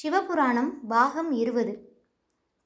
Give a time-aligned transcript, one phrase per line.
[0.00, 1.72] சிவபுராணம் பாகம் இருபது.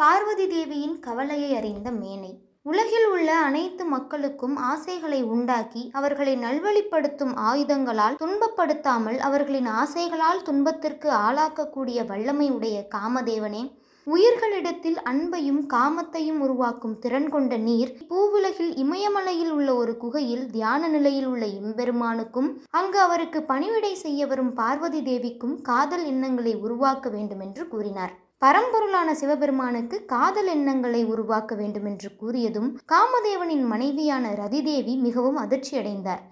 [0.00, 9.18] பார்வதி தேவியின் கவலையை அறிந்த மேனை உலகில் உள்ள அனைத்து மக்களுக்கும் ஆசைகளை உண்டாக்கி அவர்களை நல்வழிப்படுத்தும் ஆயுதங்களால் துன்பப்படுத்தாமல்
[9.18, 13.62] அவர்களின் ஆசைகளால் துன்பத்திற்கு ஆளாக்கக்கூடிய வல்லமை உடைய காமதேவனே
[14.06, 21.46] உயிர்களிடத்தில் அன்பையும் காமத்தையும் உருவாக்கும் திறன் கொண்ட நீர் பூவுலகில் இமயமலையில் உள்ள ஒரு குகையில் தியான நிலையில் உள்ள
[21.46, 28.14] எம்பெருமானுக்கும் அங்கு அவருக்கு பணிவிடை செய்ய வரும் பார்வதி தேவிக்கும் காதல் எண்ணங்களை உருவாக்க வேண்டும் என்று கூறினார்.
[28.40, 36.22] பரம்பொருளான சிவபெருமானுக்கு காதல் எண்ணங்களை உருவாக்க வேண்டும் என்று கூறியதும் காமதேவனின் மனைவியான ரதிதேவி மிகவும் அதிர்ச்சியடைந்தார்.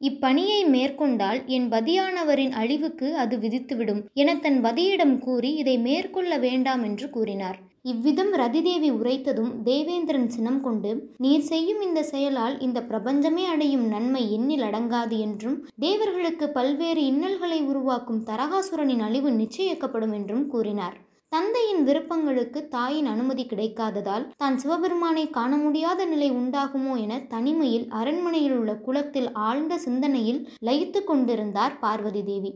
[0.00, 7.10] இப்பணியை மேற்கொண்டால் என் பதியானவரின் அழிவுக்கு அது விதித்துவிடும் என தன் பதியிடம் கூறி இதை மேற்கொள்ள வேண்டாம் என்று
[7.10, 7.58] கூறினார்.
[7.82, 14.62] இவ்விதம் ரதிதேவி உரைத்ததும் தேவேந்திரன் சினம் கொண்டு நீர் செய்யும் இந்த செயலால் இந்த பிரபஞ்சமே அடையும் நன்மை எண்ணில்
[14.62, 20.98] அடங்காது என்றும் தேவர்களுக்கு பல்வேறு இன்னல்களை உருவாக்கும் தரகாசுரனின் அழிவு நிச்சயிக்கப்படும் என்றும் கூறினார்.
[21.32, 28.72] தந்தையின் விருப்பங்களுக்கு தாயின் அனுமதி கிடைக்காததால் தான் சிவபெருமானை காண முடியாத நிலை உண்டாகுமோ என தனிமையில் அரண்மனையில் உள்ள
[28.86, 32.52] குளத்தில் ஆழ்ந்த சிந்தனையில் லயித்து கொண்டிருந்தார் பார்வதி தேவி.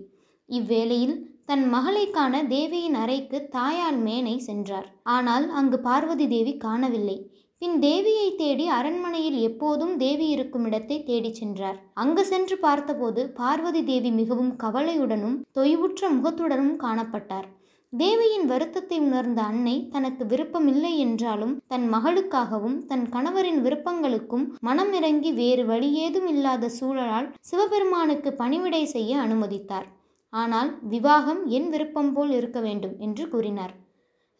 [0.48, 1.14] இவ்வேளையில்
[1.51, 4.89] தன் மகளை காண தேவியின் அறைக்கு தாயால் மேனை சென்றார்.
[5.17, 7.19] ஆனால் அங்கு பார்வதி தேவி காணவில்லை.
[7.62, 11.81] பின் தேவியை தேடி அரண்மனையில் எப்போதும் தேவி இருக்கும் இடத்தை தேடிச் சென்றார்.
[12.03, 17.48] அங்கு சென்று பார்த்தபோது பார்வதி தேவி மிகவும் கவலையுடனும் தொய்வுற்ற முகத்துடனும் காணப்பட்டார்.
[17.93, 25.93] தேவியின் வருத்தத்தை உணர்ந்த அன்னை தனக்கு விருப்பமில்லை என்றாலும் தன் மகளுக்காகவும் தன் கணவரின் விருப்பங்களுக்கும் மனம் இறங்கி வேறு
[25.93, 29.87] ஏதும் இல்லாத சூழலால் சிவபெருமானுக்கு பணிவிடை செய்ய அனுமதித்தார்.
[30.31, 33.75] ஆனால் விவாகம் என் விருப்பம் போல் இருக்க வேண்டும் என்று கூறினார்.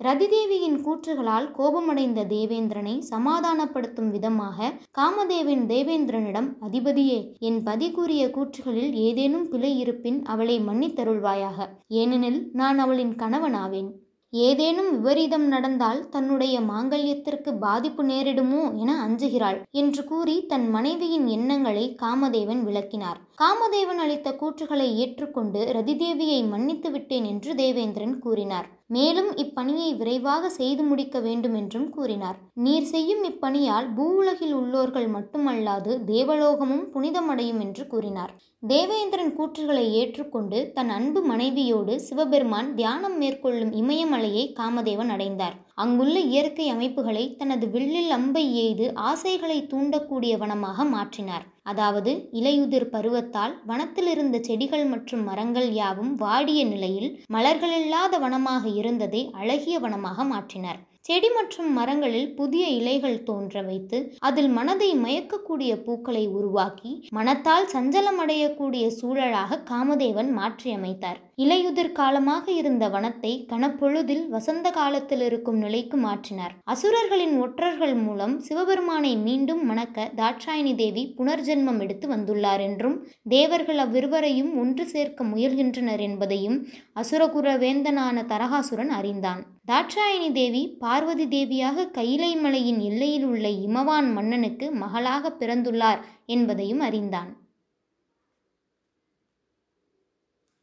[0.01, 9.73] ரதிதேவியின் கூற்றுகளால் கோபமடைந்த தேவேந்திரனை சமாதானப்படுத்தும் விதமாக காமதேவன் தேவேந்திரனிடம் அதிபதியே என் பதி கூறிய கூற்றுகளில் ஏதேனும் பிழை
[9.79, 11.69] இருப்பின் அவளை மன்னித்தருள்வாயாக.
[12.03, 13.91] ஏனெனில் நான் அவளின் கணவனாவேன்.
[14.33, 22.63] ஏதேனும் விபரீதம் நடந்தால் தன்னுடைய மாங்கல்யத்திற்கு பாதிப்பு நேரிடுமோ என அஞ்சுகிறாள் என்று கூறி தன் மனைவியின் எண்ணங்களை காமதேவன்
[22.65, 23.19] விளக்கினார்.
[23.43, 28.69] காமதேவன் அளித்த கூற்றுகளை ஏற்றுக்கொண்டு ரதிதேவியை மன்னித்து விட்டேன் என்று தேவேந்திரன் கூறினார்.
[28.95, 32.39] மேலும் இப்பணியை விரைவாக செய்து முடிக்க வேண்டும் என்றும் கூறினார்.
[32.67, 38.33] நீர் செய்யும் இப்பணியால் பூவுலகில் உள்ளோர்கள் மட்டுமல்லாது தேவலோகமும் புனிதமடையும் என்று கூறினார்.
[38.67, 45.57] தேவேந்திரன் கூற்றுகளை ஏற்றுக்கொண்டு தன் அன்பு மனைவியோடு சிவபெருமான் தியானம் மேற்கொள்ளும் இமயமலையை காமதேவன் அடைந்தார்.
[45.75, 51.45] அங்குள்ள இயற்கை அமைப்புகளை தனது வில்லில் அம்பை எய்து ஆசைகளை தூண்டக்கூடிய வனமாக மாற்றினார்.
[51.63, 59.79] அதாவது இலையுதிர் பருவத்தால் வனத்தில் இருந்த செடிகள் மற்றும் மரங்கள் யாவும் வாடிய நிலையில் மலர்களில்லாத வனமாக இருந்ததை அழகிய
[59.79, 60.81] வனமாக மாற்றினார்.
[61.05, 69.59] செடி மற்றும் மரங்களில் புதிய இலைகள் தோன்ற வைத்து அதில் மனதை மயக்கக்கூடிய பூக்களை உருவாக்கி மனத்தால் சஞ்சலமடையக்கூடிய சூழலாக
[69.71, 71.19] காமதேவன் மாற்றியமைத்தார்.
[71.37, 76.55] இலையுதிர் காலமாக இருந்த வனத்தை கனப்பொழுதில் வசந்த காலத்தில் இருக்கும் நிலைக்கு மாற்றினார்.
[76.65, 82.97] அசுரர்களின் ஒற்றர்கள் மூலம் சிவபெருமானை மீண்டும் மணக்க தாட்சாயணி தேவி புனர்ஜென்மம் எடுத்து வந்துள்ளார் என்றும்
[83.29, 86.59] தேவர்கள் அவ்விருவரையும் ஒன்று சேர்க்க முயல்கின்றனர் என்பதையும்
[86.95, 89.43] அசுரகுர வேந்தனான தரகாசுரன் அறிந்தான்.
[89.69, 97.31] தாட்சாயணி தேவி பார்வதி தேவியாக கைலை மலையின் எல்லையில் உள்ள இமவான் மன்னனுக்கு மகளாக பிறந்துள்ளார் என்பதையும் அறிந்தான்.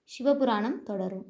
[0.09, 1.27] சிவபுராணம் தொடரும்.